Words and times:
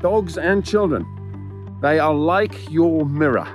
dogs 0.00 0.36
and 0.38 0.64
children, 0.64 1.06
they 1.80 1.98
are 1.98 2.14
like 2.14 2.70
your 2.70 3.06
mirror 3.06 3.46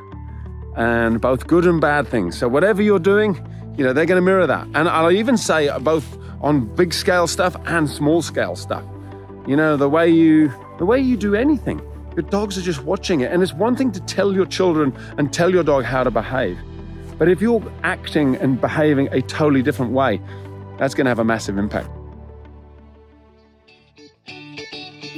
and 0.78 1.22
both 1.22 1.48
good 1.48 1.66
and 1.66 1.80
bad 1.80 2.08
things. 2.08 2.38
So 2.38 2.48
whatever 2.48 2.82
you're 2.82 3.00
doing, 3.00 3.36
you 3.78 3.84
know, 3.84 3.94
they're 3.94 4.06
going 4.06 4.18
to 4.18 4.26
mirror 4.26 4.48
that. 4.48 4.66
And 4.74 4.90
I'll 4.90 5.12
even 5.12 5.38
say 5.38 5.68
uh, 5.68 5.80
both 5.80 6.18
on 6.42 6.74
big 6.76 6.94
scale 6.94 7.28
stuff 7.28 7.56
and 7.66 7.90
small 7.90 8.22
scale 8.22 8.56
stuff. 8.56 8.84
You 9.48 9.56
know, 9.56 9.78
the 9.78 9.90
way 9.90 10.10
you 10.10 10.52
the 10.78 10.86
way 10.86 11.00
you 11.00 11.18
do 11.18 11.36
anything. 11.36 11.82
Your 12.16 12.24
dogs 12.24 12.58
are 12.58 12.62
just 12.62 12.84
watching 12.84 13.22
it. 13.22 13.32
And 13.32 13.44
it's 13.44 13.54
one 13.54 13.76
thing 13.76 13.92
to 13.92 14.00
tell 14.02 14.34
your 14.34 14.46
children 14.46 14.96
and 15.18 15.34
tell 15.34 15.50
your 15.50 15.64
dog 15.64 15.84
how 15.84 16.04
to 16.04 16.12
behave. 16.12 16.58
But 17.18 17.30
if 17.30 17.42
you're 17.42 17.64
acting 17.84 18.36
and 18.38 18.60
behaving 18.60 19.10
a 19.12 19.22
totally 19.22 19.62
different 19.62 19.92
way, 19.92 20.22
that's 20.78 20.94
going 20.94 21.06
to 21.06 21.12
have 21.12 21.20
a 21.20 21.26
massive 21.26 21.58
impact. 21.58 21.90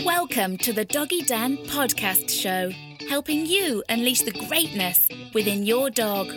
Welcome 0.05 0.57
to 0.59 0.73
the 0.73 0.85
Doggy 0.85 1.21
Dan 1.21 1.57
podcast 1.57 2.29
show, 2.29 2.71
helping 3.07 3.45
you 3.45 3.83
unleash 3.89 4.21
the 4.21 4.31
greatness 4.47 5.09
within 5.33 5.65
your 5.65 5.89
dog. 5.89 6.27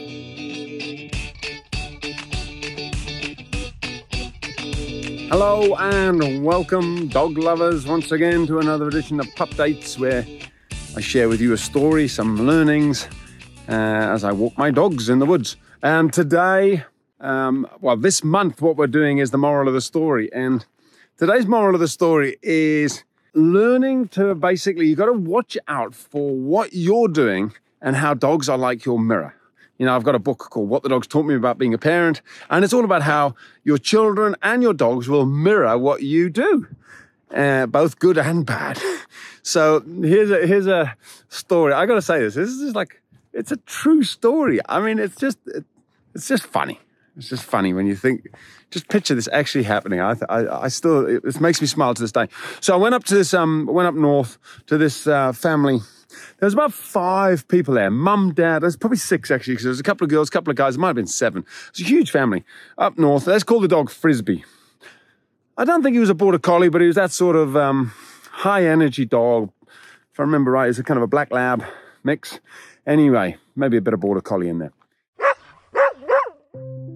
Hello 5.29 5.75
and 5.77 6.43
welcome, 6.43 7.09
dog 7.09 7.37
lovers, 7.37 7.87
once 7.87 8.13
again 8.13 8.47
to 8.47 8.61
another 8.61 8.89
edition 8.89 9.21
of 9.21 9.27
Pup 9.37 9.51
Dates, 9.51 9.99
where 9.99 10.25
I 10.97 11.01
share 11.01 11.29
with 11.29 11.41
you 11.41 11.53
a 11.53 11.59
story, 11.59 12.09
some 12.09 12.47
learnings 12.47 13.07
uh, 13.69 13.73
as 13.73 14.25
I 14.25 14.33
walk 14.33 14.57
my 14.57 14.71
dogs 14.71 15.09
in 15.09 15.19
the 15.19 15.27
woods. 15.27 15.57
And 15.83 16.13
today, 16.13 16.85
um, 17.21 17.69
well, 17.81 17.97
this 17.97 18.25
month, 18.25 18.63
what 18.63 18.77
we're 18.77 18.87
doing 18.87 19.19
is 19.19 19.31
the 19.31 19.39
moral 19.39 19.69
of 19.69 19.75
the 19.75 19.81
story. 19.83 20.33
And 20.33 20.65
today's 21.19 21.47
moral 21.47 21.75
of 21.75 21.81
the 21.81 21.89
story 21.89 22.37
is 22.43 23.05
learning 23.35 24.09
to 24.09 24.35
basically, 24.35 24.87
you've 24.89 24.99
got 24.99 25.07
to 25.07 25.13
watch 25.13 25.57
out 25.69 25.95
for 25.95 26.35
what 26.35 26.73
you're 26.73 27.09
doing 27.09 27.53
and 27.81 27.97
how 27.97 28.15
dogs 28.15 28.49
are 28.49 28.59
like 28.59 28.85
your 28.85 28.99
mirror. 28.99 29.35
You 29.79 29.87
know, 29.87 29.97
I've 29.97 30.05
got 30.05 30.15
a 30.15 30.19
book 30.19 30.39
called 30.51 30.69
What 30.69 30.83
the 30.83 30.91
Dogs 30.91 31.07
Taught 31.07 31.25
Me 31.25 31.35
About 31.35 31.57
Being 31.57 31.73
a 31.73 31.79
Parent, 31.79 32.21
and 32.51 32.65
it's 32.65 32.75
all 32.75 32.85
about 32.85 33.03
how 33.03 33.35
your 33.65 33.79
children 33.79 34.37
and 34.43 34.63
your 34.63 34.75
dogs 34.75 35.09
will 35.09 35.25
mirror 35.25 35.79
what 35.79 36.03
you 36.03 36.29
do, 36.29 36.67
uh, 37.35 37.65
both 37.67 37.99
good 37.99 38.19
and 38.19 38.45
bad. 38.45 38.81
So 39.43 39.81
here's 39.81 40.31
a 40.31 40.47
here's 40.47 40.67
a 40.67 40.95
story. 41.31 41.73
I 41.73 41.87
got 41.87 41.95
to 41.95 42.03
say 42.03 42.21
this. 42.21 42.35
This 42.35 42.51
is 42.51 42.75
like 42.75 43.01
it's 43.33 43.51
a 43.51 43.57
true 43.57 44.03
story. 44.03 44.61
I 44.69 44.81
mean, 44.81 44.99
it's 44.99 45.17
just 45.17 45.39
it's 46.15 46.29
just 46.29 46.47
funny. 46.47 46.79
It's 47.17 47.29
just 47.29 47.45
funny 47.45 47.73
when 47.73 47.87
you 47.87 47.97
think. 47.97 48.29
Just 48.71 48.89
picture 48.89 49.15
this 49.15 49.29
actually 49.33 49.65
happening. 49.65 50.01
I, 50.01 50.15
I, 50.29 50.65
I 50.65 50.69
still 50.69 51.07
it, 51.07 51.25
it, 51.25 51.41
makes 51.41 51.61
me 51.61 51.67
smile 51.67 51.93
to 51.93 52.03
this 52.03 52.13
day. 52.13 52.29
So 52.61 52.73
I 52.73 52.77
went 52.77 52.95
up 52.95 53.05
to 53.05 53.15
this 53.15 53.35
um 53.35 53.67
went 53.67 53.89
up 53.89 53.95
north 53.95 54.39
to 54.67 54.79
this 54.79 55.07
uh, 55.07 55.33
family 55.33 55.81
there 56.39 56.47
was 56.47 56.55
about 56.55 56.73
five 56.73 57.47
people 57.49 57.75
there 57.75 57.91
mum, 57.91 58.33
dad, 58.33 58.63
there's 58.63 58.77
probably 58.77 58.99
six 58.99 59.31
actually, 59.31 59.55
because 59.55 59.65
there 59.65 59.71
was 59.71 59.81
a 59.81 59.85
couple 59.85 60.05
of 60.05 60.11
girls, 60.11 60.29
a 60.29 60.33
couple 60.33 60.51
of 60.51 60.57
guys, 60.57 60.77
it 60.77 60.79
might 60.79 60.89
have 60.89 60.97
been 60.97 61.07
seven. 61.07 61.45
It's 61.69 61.81
a 61.81 61.85
huge 61.85 62.11
family 62.11 62.45
up 62.79 62.99
north. 62.99 63.27
Let's 63.27 63.45
call 63.45 63.61
the 63.61 63.69
dog 63.69 63.91
Frisbee. 63.91 64.45
I 65.57 65.65
don't 65.65 65.83
think 65.83 65.95
he 65.95 66.01
was 66.01 66.11
a 66.11 66.15
border 66.15 66.39
collie, 66.39 66.71
but 66.71 66.81
he 66.81 66.87
was 66.87 66.97
that 66.97 67.13
sort 67.13 67.37
of 67.37 67.57
um, 67.57 67.93
high 68.31 68.65
energy 68.67 69.05
dog. 69.05 69.53
If 70.13 70.19
I 70.19 70.23
remember 70.23 70.51
right, 70.51 70.69
it's 70.69 70.79
a 70.79 70.83
kind 70.83 70.97
of 70.97 71.03
a 71.03 71.07
black 71.07 71.31
lab 71.31 71.65
mix. 72.03 72.41
Anyway, 72.87 73.37
maybe 73.55 73.77
a 73.77 73.81
bit 73.81 73.95
of 73.95 74.01
border 74.01 74.23
collie 74.23 74.49
in 74.49 74.59
there. 74.59 74.73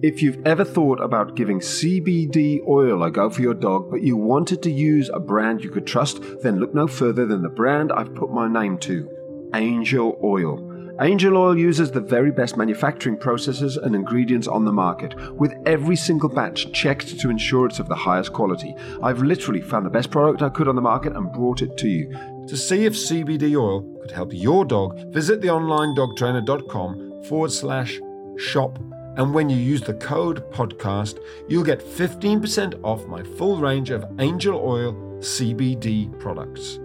If 0.01 0.21
you've 0.21 0.45
ever 0.45 0.65
thought 0.65 0.99
about 0.99 1.35
giving 1.35 1.59
CBD 1.59 2.59
oil 2.67 3.03
a 3.03 3.09
go 3.09 3.29
for 3.29 3.41
your 3.41 3.53
dog, 3.53 3.89
but 3.89 4.01
you 4.01 4.17
wanted 4.17 4.61
to 4.63 4.71
use 4.71 5.09
a 5.09 5.19
brand 5.19 5.63
you 5.63 5.69
could 5.69 5.87
trust, 5.87 6.21
then 6.43 6.59
look 6.59 6.73
no 6.73 6.85
further 6.85 7.25
than 7.25 7.41
the 7.41 7.49
brand 7.49 7.91
I've 7.93 8.13
put 8.13 8.29
my 8.29 8.47
name 8.47 8.77
to 8.79 9.09
Angel 9.55 10.19
Oil. 10.21 10.95
Angel 11.01 11.37
Oil 11.37 11.57
uses 11.57 11.91
the 11.91 12.01
very 12.01 12.31
best 12.31 12.57
manufacturing 12.57 13.17
processes 13.17 13.77
and 13.77 13.95
ingredients 13.95 14.47
on 14.47 14.65
the 14.65 14.71
market, 14.71 15.15
with 15.33 15.53
every 15.65 15.95
single 15.95 16.29
batch 16.29 16.71
checked 16.73 17.19
to 17.19 17.29
ensure 17.29 17.65
it's 17.65 17.79
of 17.79 17.87
the 17.87 17.95
highest 17.95 18.33
quality. 18.33 18.75
I've 19.01 19.19
literally 19.21 19.61
found 19.61 19.85
the 19.85 19.89
best 19.89 20.11
product 20.11 20.41
I 20.41 20.49
could 20.49 20.67
on 20.67 20.75
the 20.75 20.81
market 20.81 21.15
and 21.15 21.31
brought 21.31 21.61
it 21.61 21.77
to 21.77 21.87
you. 21.87 22.09
To 22.47 22.57
see 22.57 22.85
if 22.85 22.93
CBD 22.93 23.55
oil 23.55 23.81
could 24.01 24.11
help 24.11 24.33
your 24.33 24.65
dog, 24.65 25.13
visit 25.13 25.41
theonlinedogtrainer.com 25.41 27.23
forward 27.23 27.51
slash 27.51 27.99
shop. 28.37 28.77
And 29.17 29.33
when 29.33 29.49
you 29.49 29.55
use 29.55 29.81
the 29.81 29.93
code 29.93 30.49
podcast, 30.51 31.19
you'll 31.47 31.63
get 31.63 31.79
15% 31.79 32.83
off 32.83 33.05
my 33.07 33.23
full 33.23 33.57
range 33.57 33.89
of 33.89 34.05
Angel 34.19 34.59
Oil 34.59 34.93
CBD 35.19 36.17
products. 36.19 36.79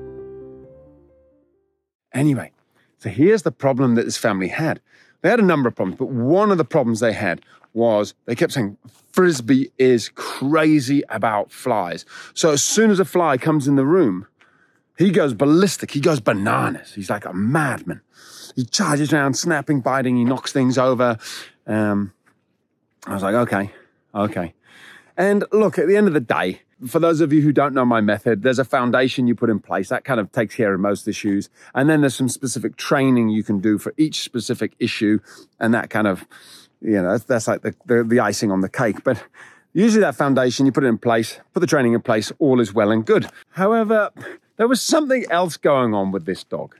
Anyway, 2.14 2.52
so 2.98 3.08
here's 3.08 3.42
the 3.42 3.50
problem 3.50 3.96
that 3.96 4.04
this 4.04 4.16
family 4.16 4.48
had. 4.48 4.80
They 5.22 5.28
had 5.28 5.40
a 5.40 5.44
number 5.44 5.68
of 5.68 5.74
problems, 5.74 5.98
but 5.98 6.08
one 6.08 6.50
of 6.50 6.58
the 6.58 6.64
problems 6.64 7.00
they 7.00 7.12
had 7.12 7.40
was 7.72 8.14
they 8.26 8.34
kept 8.34 8.52
saying, 8.52 8.76
Frisbee 9.12 9.70
is 9.78 10.08
crazy 10.10 11.02
about 11.08 11.50
flies. 11.50 12.04
So 12.34 12.52
as 12.52 12.62
soon 12.62 12.90
as 12.90 13.00
a 13.00 13.04
fly 13.04 13.38
comes 13.38 13.66
in 13.66 13.76
the 13.76 13.84
room, 13.84 14.26
he 14.98 15.10
goes 15.10 15.34
ballistic. 15.34 15.90
He 15.92 16.00
goes 16.00 16.20
bananas. 16.20 16.94
He's 16.94 17.10
like 17.10 17.24
a 17.24 17.32
madman. 17.32 18.02
He 18.54 18.64
charges 18.64 19.12
around, 19.12 19.34
snapping, 19.34 19.80
biting. 19.80 20.16
He 20.16 20.24
knocks 20.24 20.52
things 20.52 20.78
over. 20.78 21.18
Um, 21.66 22.12
I 23.06 23.14
was 23.14 23.22
like, 23.22 23.34
okay, 23.34 23.72
okay. 24.14 24.54
And 25.16 25.44
look, 25.52 25.78
at 25.78 25.86
the 25.86 25.96
end 25.96 26.06
of 26.06 26.14
the 26.14 26.20
day, 26.20 26.62
for 26.86 26.98
those 26.98 27.20
of 27.20 27.32
you 27.32 27.42
who 27.42 27.52
don't 27.52 27.74
know 27.74 27.84
my 27.84 28.00
method, 28.00 28.42
there's 28.42 28.58
a 28.58 28.64
foundation 28.64 29.26
you 29.26 29.34
put 29.34 29.50
in 29.50 29.58
place 29.58 29.88
that 29.90 30.04
kind 30.04 30.18
of 30.18 30.32
takes 30.32 30.54
care 30.54 30.72
of 30.72 30.80
most 30.80 31.06
issues. 31.06 31.50
And 31.74 31.90
then 31.90 32.00
there's 32.00 32.14
some 32.14 32.28
specific 32.28 32.76
training 32.76 33.28
you 33.28 33.42
can 33.42 33.60
do 33.60 33.78
for 33.78 33.92
each 33.96 34.22
specific 34.22 34.72
issue. 34.78 35.18
And 35.58 35.74
that 35.74 35.90
kind 35.90 36.06
of, 36.06 36.26
you 36.80 37.02
know, 37.02 37.12
that's, 37.12 37.24
that's 37.24 37.48
like 37.48 37.62
the, 37.62 37.74
the, 37.84 38.04
the 38.04 38.20
icing 38.20 38.50
on 38.50 38.60
the 38.60 38.68
cake. 38.68 39.04
But 39.04 39.22
usually 39.74 40.00
that 40.00 40.14
foundation, 40.14 40.64
you 40.64 40.72
put 40.72 40.84
it 40.84 40.88
in 40.88 40.98
place, 40.98 41.38
put 41.52 41.60
the 41.60 41.66
training 41.66 41.92
in 41.92 42.00
place, 42.00 42.32
all 42.38 42.60
is 42.60 42.72
well 42.72 42.90
and 42.90 43.04
good. 43.04 43.26
However, 43.50 44.10
there 44.56 44.68
was 44.68 44.80
something 44.80 45.26
else 45.30 45.56
going 45.58 45.92
on 45.92 46.12
with 46.12 46.24
this 46.24 46.44
dog. 46.44 46.76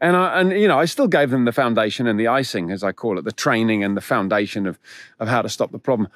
And 0.00 0.16
I, 0.16 0.40
and 0.40 0.52
you 0.52 0.68
know, 0.68 0.78
I 0.78 0.84
still 0.84 1.08
gave 1.08 1.30
them 1.30 1.44
the 1.44 1.52
foundation 1.52 2.06
and 2.06 2.18
the 2.18 2.28
icing, 2.28 2.70
as 2.70 2.84
I 2.84 2.92
call 2.92 3.18
it, 3.18 3.24
the 3.24 3.32
training 3.32 3.82
and 3.82 3.96
the 3.96 4.00
foundation 4.00 4.66
of, 4.66 4.78
of 5.18 5.28
how 5.28 5.42
to 5.42 5.48
stop 5.48 5.72
the 5.72 5.78
problem. 5.78 6.08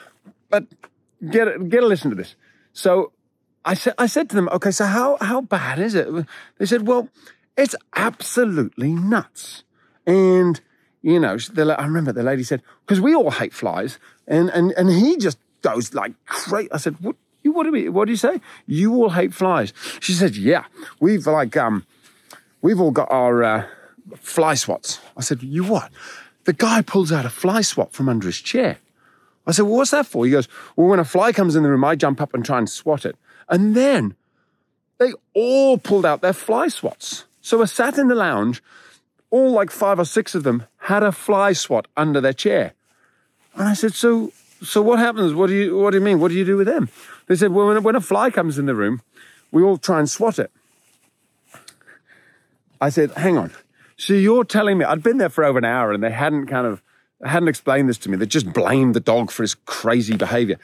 But 0.48 0.66
get 1.30 1.68
get 1.68 1.82
a 1.82 1.86
listen 1.86 2.10
to 2.10 2.16
this. 2.16 2.36
So 2.72 3.12
I 3.64 3.74
said, 3.74 3.94
I 3.98 4.06
said 4.06 4.28
to 4.30 4.36
them, 4.36 4.48
okay, 4.50 4.70
so 4.70 4.84
how, 4.84 5.18
how 5.20 5.40
bad 5.40 5.78
is 5.78 5.94
it? 5.94 6.08
They 6.58 6.66
said, 6.66 6.86
well, 6.86 7.08
it's 7.56 7.74
absolutely 7.94 8.92
nuts. 8.92 9.62
And, 10.06 10.60
you 11.00 11.20
know, 11.20 11.36
the, 11.36 11.76
I 11.78 11.84
remember 11.84 12.12
the 12.12 12.22
lady 12.22 12.42
said, 12.42 12.62
because 12.84 13.00
we 13.00 13.14
all 13.14 13.30
hate 13.30 13.52
flies. 13.52 13.98
And, 14.26 14.50
and, 14.50 14.72
and 14.72 14.90
he 14.90 15.16
just 15.16 15.38
goes 15.62 15.94
like 15.94 16.12
crazy. 16.26 16.72
I 16.72 16.78
said, 16.78 16.96
what, 17.00 17.16
you, 17.42 17.52
what 17.52 17.64
do 17.64 17.72
we, 17.72 17.88
what 17.88 18.06
do 18.06 18.12
you 18.12 18.16
say? 18.16 18.40
You 18.66 18.94
all 18.94 19.10
hate 19.10 19.32
flies. 19.32 19.72
She 20.00 20.12
said, 20.12 20.36
yeah, 20.36 20.64
we've 20.98 21.26
like, 21.26 21.56
um, 21.56 21.86
we've 22.62 22.80
all 22.80 22.90
got 22.90 23.10
our, 23.10 23.44
uh, 23.44 23.66
fly 24.16 24.54
swats. 24.54 25.00
I 25.16 25.20
said, 25.20 25.42
you 25.42 25.64
what? 25.64 25.90
The 26.44 26.52
guy 26.52 26.82
pulls 26.82 27.12
out 27.12 27.24
a 27.24 27.30
fly 27.30 27.60
swat 27.60 27.92
from 27.92 28.08
under 28.08 28.26
his 28.26 28.40
chair. 28.40 28.78
I 29.46 29.52
said, 29.52 29.62
well, 29.62 29.76
what's 29.76 29.90
that 29.90 30.06
for? 30.06 30.24
He 30.24 30.30
goes, 30.30 30.48
well, 30.76 30.88
when 30.88 30.98
a 30.98 31.04
fly 31.04 31.32
comes 31.32 31.56
in 31.56 31.62
the 31.62 31.70
room, 31.70 31.84
I 31.84 31.96
jump 31.96 32.20
up 32.20 32.34
and 32.34 32.44
try 32.44 32.58
and 32.58 32.68
swat 32.68 33.04
it. 33.04 33.16
And 33.48 33.74
then 33.74 34.14
they 34.98 35.12
all 35.34 35.78
pulled 35.78 36.06
out 36.06 36.20
their 36.20 36.32
fly 36.32 36.68
swats. 36.68 37.24
So 37.40 37.60
I 37.60 37.66
sat 37.66 37.98
in 37.98 38.08
the 38.08 38.14
lounge, 38.14 38.62
all 39.30 39.50
like 39.50 39.70
five 39.70 39.98
or 39.98 40.04
six 40.04 40.34
of 40.34 40.44
them 40.44 40.64
had 40.78 41.02
a 41.02 41.10
fly 41.10 41.52
swat 41.52 41.88
under 41.96 42.20
their 42.20 42.32
chair. 42.32 42.74
And 43.54 43.68
I 43.68 43.74
said, 43.74 43.94
so, 43.94 44.32
so 44.62 44.80
what 44.80 44.98
happens? 44.98 45.34
What 45.34 45.48
do 45.48 45.54
you, 45.54 45.78
what 45.78 45.90
do 45.90 45.98
you 45.98 46.04
mean? 46.04 46.20
What 46.20 46.28
do 46.28 46.34
you 46.34 46.44
do 46.44 46.56
with 46.56 46.66
them? 46.66 46.88
They 47.26 47.36
said, 47.36 47.50
well, 47.52 47.66
when, 47.66 47.82
when 47.82 47.96
a 47.96 48.00
fly 48.00 48.30
comes 48.30 48.58
in 48.58 48.66
the 48.66 48.74
room, 48.74 49.02
we 49.50 49.62
all 49.62 49.76
try 49.76 49.98
and 49.98 50.08
swat 50.08 50.38
it. 50.38 50.52
I 52.82 52.88
said, 52.88 53.12
hang 53.12 53.38
on. 53.38 53.52
So 53.96 54.12
you're 54.12 54.42
telling 54.42 54.76
me, 54.76 54.84
I'd 54.84 55.04
been 55.04 55.18
there 55.18 55.28
for 55.28 55.44
over 55.44 55.56
an 55.56 55.64
hour 55.64 55.92
and 55.92 56.02
they 56.02 56.10
hadn't 56.10 56.48
kind 56.48 56.66
of 56.66 56.82
hadn't 57.24 57.48
explained 57.48 57.88
this 57.88 57.98
to 57.98 58.10
me. 58.10 58.16
They 58.16 58.26
just 58.26 58.52
blamed 58.52 58.94
the 58.94 59.00
dog 59.00 59.30
for 59.30 59.44
his 59.44 59.54
crazy 59.54 60.16
behavior. 60.16 60.58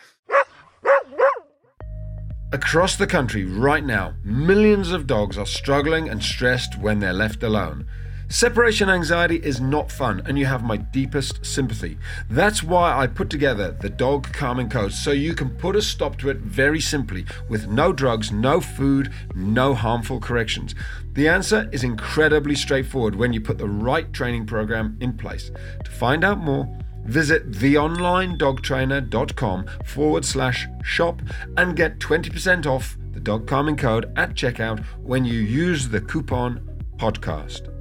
Across 2.53 2.97
the 2.97 3.07
country 3.07 3.45
right 3.45 3.85
now, 3.85 4.15
millions 4.25 4.91
of 4.91 5.07
dogs 5.07 5.39
are 5.39 5.47
struggling 5.47 6.09
and 6.09 6.21
stressed 6.21 6.77
when 6.77 6.99
they're 6.99 7.13
left 7.13 7.45
alone. 7.45 7.87
Separation 8.31 8.91
anxiety 8.91 9.37
is 9.37 9.59
not 9.59 9.91
fun, 9.91 10.21
and 10.27 10.39
you 10.39 10.45
have 10.45 10.63
my 10.63 10.77
deepest 10.77 11.47
sympathy. 11.47 11.97
That's 12.29 12.63
why 12.63 12.95
I 12.95 13.07
put 13.07 13.31
together 13.31 13.75
the 13.81 13.89
Dog 13.89 14.31
Calming 14.35 14.69
Code 14.69 14.93
so 14.93 15.13
you 15.13 15.35
can 15.35 15.49
put 15.49 15.77
a 15.77 15.81
stop 15.81 16.19
to 16.19 16.29
it 16.29 16.37
very 16.37 16.79
simply 16.79 17.25
with 17.49 17.69
no 17.69 17.91
drugs, 17.91 18.31
no 18.31 18.61
food, 18.61 19.11
no 19.35 19.73
harmful 19.73 20.21
corrections. 20.21 20.75
The 21.15 21.27
answer 21.27 21.71
is 21.73 21.85
incredibly 21.85 22.55
straightforward 22.55 23.15
when 23.15 23.33
you 23.33 23.41
put 23.41 23.57
the 23.57 23.67
right 23.67 24.13
training 24.13 24.45
program 24.45 24.99
in 25.01 25.17
place. 25.17 25.51
To 25.85 25.91
find 25.91 26.23
out 26.23 26.39
more, 26.39 26.69
visit 27.07 27.53
theonlinedogtrainer.com 27.53 29.67
forward 29.87 30.27
slash 30.27 30.67
shop 30.85 31.23
and 31.57 31.75
get 31.75 31.99
20% 31.99 32.67
off 32.67 32.99
the 33.13 33.21
dog 33.21 33.47
calming 33.47 33.79
code 33.79 34.13
at 34.17 34.35
checkout 34.35 34.85
when 34.99 35.25
you 35.25 35.41
use 35.41 35.89
the 35.89 36.03
coupon 36.03 36.61
podcast. 36.99 37.78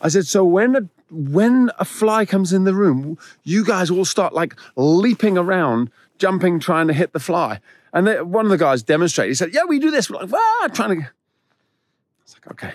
I 0.00 0.08
said, 0.08 0.26
so 0.26 0.44
when 0.44 0.76
a, 0.76 0.88
when 1.10 1.70
a 1.78 1.84
fly 1.84 2.24
comes 2.24 2.52
in 2.52 2.64
the 2.64 2.74
room, 2.74 3.18
you 3.42 3.64
guys 3.64 3.90
all 3.90 4.04
start 4.04 4.32
like 4.32 4.54
leaping 4.76 5.36
around, 5.36 5.90
jumping, 6.18 6.60
trying 6.60 6.86
to 6.88 6.92
hit 6.92 7.12
the 7.12 7.20
fly. 7.20 7.60
And 7.92 8.06
they, 8.06 8.20
one 8.22 8.44
of 8.44 8.50
the 8.50 8.58
guys 8.58 8.82
demonstrated. 8.82 9.30
He 9.30 9.34
said, 9.34 9.54
"Yeah, 9.54 9.64
we 9.66 9.78
do 9.78 9.90
this." 9.90 10.10
We're 10.10 10.20
like, 10.20 10.30
"Ah!" 10.32 10.68
Trying 10.72 11.00
to. 11.00 11.10
It's 12.22 12.34
like, 12.34 12.52
okay, 12.52 12.74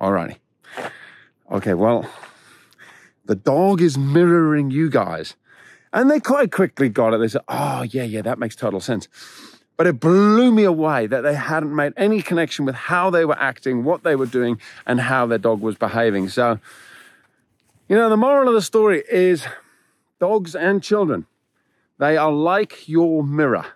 all 0.00 0.10
righty, 0.10 0.38
okay. 1.52 1.74
Well, 1.74 2.10
the 3.24 3.36
dog 3.36 3.80
is 3.80 3.96
mirroring 3.96 4.72
you 4.72 4.90
guys, 4.90 5.36
and 5.92 6.10
they 6.10 6.18
quite 6.18 6.50
quickly 6.50 6.88
got 6.88 7.14
it. 7.14 7.18
They 7.18 7.28
said, 7.28 7.42
"Oh, 7.48 7.82
yeah, 7.82 8.02
yeah, 8.02 8.22
that 8.22 8.40
makes 8.40 8.56
total 8.56 8.80
sense." 8.80 9.06
But 9.80 9.86
it 9.86 9.98
blew 9.98 10.52
me 10.52 10.64
away 10.64 11.06
that 11.06 11.22
they 11.22 11.34
hadn't 11.34 11.74
made 11.74 11.94
any 11.96 12.20
connection 12.20 12.66
with 12.66 12.74
how 12.74 13.08
they 13.08 13.24
were 13.24 13.38
acting, 13.38 13.82
what 13.82 14.02
they 14.02 14.14
were 14.14 14.26
doing, 14.26 14.60
and 14.84 15.00
how 15.00 15.24
their 15.24 15.38
dog 15.38 15.62
was 15.62 15.74
behaving. 15.74 16.28
So, 16.28 16.58
you 17.88 17.96
know, 17.96 18.10
the 18.10 18.16
moral 18.18 18.48
of 18.48 18.52
the 18.52 18.60
story 18.60 19.02
is 19.10 19.46
dogs 20.18 20.54
and 20.54 20.82
children, 20.82 21.24
they 21.96 22.18
are 22.18 22.30
like 22.30 22.90
your 22.90 23.24
mirror 23.24 23.68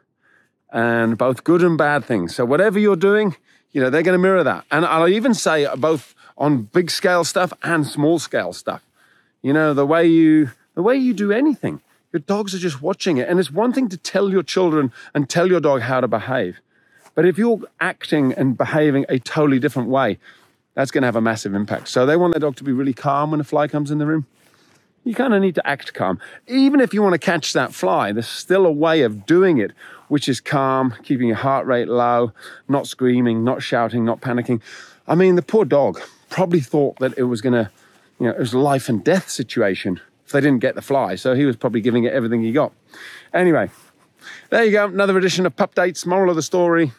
and 0.70 1.16
both 1.16 1.42
good 1.42 1.62
and 1.62 1.78
bad 1.78 2.04
things. 2.04 2.34
So, 2.36 2.44
whatever 2.44 2.78
you're 2.78 2.96
doing, 2.96 3.36
you 3.72 3.80
know, 3.80 3.88
they're 3.88 4.02
going 4.02 4.12
to 4.12 4.22
mirror 4.22 4.44
that. 4.44 4.66
And 4.70 4.84
I'll 4.84 5.08
even 5.08 5.32
say 5.32 5.66
both 5.74 6.14
on 6.36 6.64
big 6.64 6.90
scale 6.90 7.24
stuff 7.24 7.54
and 7.62 7.86
small 7.86 8.18
scale 8.18 8.52
stuff. 8.52 8.84
You 9.40 9.54
know, 9.54 9.72
the 9.72 9.86
way 9.86 10.06
you, 10.06 10.50
the 10.74 10.82
way 10.82 10.96
you 10.96 11.14
do 11.14 11.32
anything 11.32 11.80
your 12.14 12.20
dogs 12.20 12.54
are 12.54 12.58
just 12.58 12.80
watching 12.80 13.16
it. 13.16 13.28
And 13.28 13.40
it's 13.40 13.50
one 13.50 13.72
thing 13.72 13.88
to 13.88 13.96
tell 13.96 14.30
your 14.30 14.44
children 14.44 14.92
and 15.14 15.28
tell 15.28 15.48
your 15.48 15.58
dog 15.58 15.80
how 15.80 16.00
to 16.00 16.06
behave. 16.06 16.60
But 17.16 17.26
if 17.26 17.36
you're 17.36 17.60
acting 17.80 18.32
and 18.32 18.56
behaving 18.56 19.04
a 19.08 19.18
totally 19.18 19.58
different 19.58 19.88
way, 19.88 20.18
that's 20.74 20.92
going 20.92 21.02
to 21.02 21.06
have 21.06 21.16
a 21.16 21.20
massive 21.20 21.54
impact. 21.54 21.88
So 21.88 22.06
they 22.06 22.16
want 22.16 22.32
their 22.32 22.40
dog 22.40 22.54
to 22.56 22.64
be 22.64 22.70
really 22.70 22.92
calm 22.92 23.32
when 23.32 23.40
a 23.40 23.44
fly 23.44 23.66
comes 23.66 23.90
in 23.90 23.98
the 23.98 24.06
room. 24.06 24.26
You 25.02 25.12
kind 25.12 25.34
of 25.34 25.42
need 25.42 25.56
to 25.56 25.66
act 25.66 25.92
calm. 25.92 26.20
Even 26.46 26.80
if 26.80 26.94
you 26.94 27.02
want 27.02 27.14
to 27.14 27.18
catch 27.18 27.52
that 27.52 27.74
fly, 27.74 28.12
there's 28.12 28.28
still 28.28 28.64
a 28.64 28.72
way 28.72 29.02
of 29.02 29.26
doing 29.26 29.58
it, 29.58 29.72
which 30.06 30.28
is 30.28 30.40
calm, 30.40 30.94
keeping 31.02 31.26
your 31.26 31.36
heart 31.36 31.66
rate 31.66 31.88
low, 31.88 32.32
not 32.68 32.86
screaming, 32.86 33.42
not 33.42 33.60
shouting, 33.60 34.04
not 34.04 34.20
panicking. 34.20 34.60
I 35.08 35.16
mean, 35.16 35.34
the 35.34 35.42
poor 35.42 35.64
dog 35.64 36.00
probably 36.30 36.60
thought 36.60 37.00
that 37.00 37.18
it 37.18 37.24
was 37.24 37.40
going 37.40 37.54
to, 37.54 37.70
you 38.20 38.26
know, 38.28 38.32
it 38.32 38.38
was 38.38 38.52
a 38.52 38.58
life 38.58 38.88
and 38.88 39.02
death 39.02 39.28
situation 39.28 40.00
if 40.24 40.32
they 40.32 40.40
didn't 40.40 40.60
get 40.60 40.74
the 40.74 40.82
fly. 40.82 41.14
So 41.16 41.34
he 41.34 41.44
was 41.44 41.56
probably 41.56 41.80
giving 41.80 42.04
it 42.04 42.12
everything 42.12 42.42
he 42.42 42.52
got. 42.52 42.72
Anyway, 43.32 43.70
there 44.50 44.64
you 44.64 44.72
go. 44.72 44.86
Another 44.86 45.16
edition 45.18 45.46
of 45.46 45.56
Pup 45.56 45.74
Dates. 45.74 46.06
Moral 46.06 46.30
of 46.30 46.36
the 46.36 46.42
story 46.42 46.92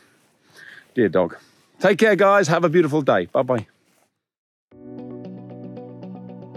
Dear 0.96 1.10
dog. 1.10 1.36
Take 1.80 1.98
care, 2.00 2.16
guys. 2.16 2.48
Have 2.48 2.64
a 2.64 2.70
beautiful 2.70 3.02
day. 3.02 3.26
Bye 3.26 3.44
bye. 3.44 3.68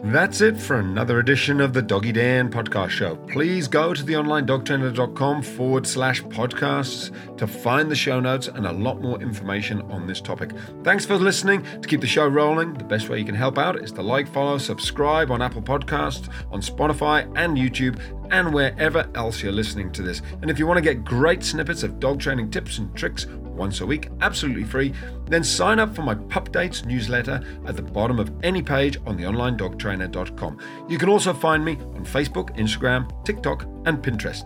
That's 0.05 0.41
it 0.41 0.57
for 0.57 0.79
another 0.79 1.19
edition 1.19 1.61
of 1.61 1.73
the 1.73 1.83
Doggy 1.83 2.13
Dan 2.13 2.51
podcast 2.51 2.91
show. 2.91 3.17
Please 3.17 3.67
go 3.67 3.93
to 3.93 4.03
theonlinedogtrainer.com 4.03 5.43
forward 5.43 5.87
slash 5.87 6.23
podcasts 6.23 7.11
to 7.37 7.47
find 7.49 7.91
the 7.91 7.97
show 7.97 8.21
notes 8.21 8.47
and 8.47 8.65
a 8.65 8.73
lot 8.73 9.03
more 9.03 9.21
information 9.21 9.83
on 9.91 10.07
this 10.07 10.21
topic. 10.21 10.53
Thanks 10.85 11.05
for 11.05 11.17
listening. 11.17 11.65
To 11.83 11.89
keep 11.89 12.01
the 12.01 12.07
show 12.07 12.29
rolling, 12.29 12.75
the 12.75 12.85
best 12.85 13.09
way 13.09 13.19
you 13.19 13.25
can 13.25 13.35
help 13.35 13.59
out 13.59 13.83
is 13.83 13.91
to 13.93 14.03
like, 14.03 14.29
follow, 14.29 14.59
subscribe 14.59 15.33
on 15.33 15.43
Apple 15.43 15.63
Podcasts, 15.63 16.33
on 16.53 16.61
Spotify 16.61 17.25
and 17.37 17.57
YouTube, 17.57 18.01
and 18.31 18.55
wherever 18.55 19.11
else 19.17 19.43
you're 19.43 19.53
listening 19.53 19.91
to 19.93 20.03
this. 20.03 20.23
And 20.43 20.51
if 20.51 20.59
you 20.61 20.67
want 20.67 20.79
to 20.79 20.83
get 20.83 21.05
great 21.05 21.43
snippets 21.43 21.83
of 21.83 21.99
dog 21.99 22.21
training 22.21 22.51
tips 22.51 22.79
and 22.79 22.95
tricks 22.95 23.27
once 23.59 23.81
a 23.81 23.87
week, 23.87 24.09
absolutely 24.21 24.65
free, 24.65 24.95
then 25.27 25.45
sign 25.45 25.79
up 25.79 25.95
for 25.95 26.03
my 26.03 26.15
Pup 26.15 26.53
Dates 26.53 26.85
newsletter 26.85 27.43
at 27.67 27.77
the 27.77 27.83
bottom 27.83 28.19
of 28.19 28.33
any 28.43 28.63
page 28.63 28.97
on 29.07 29.19
theonlinedogtrainer.com. 29.19 30.59
You 30.89 30.97
can 30.99 31.09
also 31.09 31.35
find 31.35 31.65
me 31.65 31.73
on 31.73 32.05
Facebook, 32.05 32.57
Instagram, 32.57 33.25
TikTok, 33.25 33.65
and 33.85 34.03
Pinterest. 34.03 34.45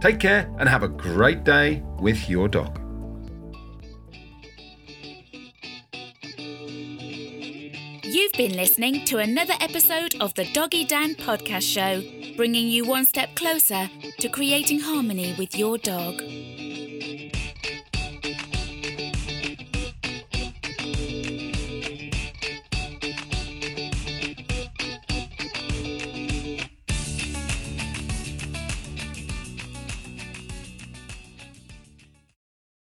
Take 0.00 0.20
care 0.20 0.50
and 0.58 0.68
have 0.68 0.82
a 0.82 0.88
great 0.88 1.44
day 1.44 1.82
with 1.98 2.28
your 2.28 2.48
dog. 2.48 2.80
You've 8.02 8.32
been 8.32 8.54
listening 8.54 9.04
to 9.06 9.18
another 9.18 9.54
episode 9.60 10.14
of 10.20 10.34
the 10.34 10.44
Doggy 10.52 10.84
Dan 10.84 11.14
podcast 11.14 11.62
show, 11.62 12.00
bringing 12.36 12.68
you 12.68 12.84
one 12.84 13.06
step 13.06 13.34
closer 13.34 13.90
to 14.18 14.28
creating 14.28 14.80
harmony 14.80 15.34
with 15.38 15.56
your 15.56 15.78
dog. 15.78 16.22